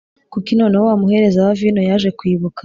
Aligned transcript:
Kuki 0.33 0.51
noneho 0.59 0.83
wa 0.89 0.95
muhereza 1.01 1.39
wa 1.47 1.53
vino 1.59 1.81
yaje 1.89 2.09
kwibuka 2.17 2.59